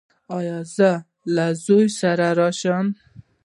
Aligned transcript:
ایا 0.37 0.57
زه 0.75 0.91
له 1.35 1.45
زوی 1.65 1.87
سره 1.99 2.27
راشم؟ 2.39 2.85